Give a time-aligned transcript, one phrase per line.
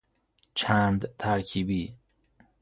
[0.53, 1.95] چند ترکیبی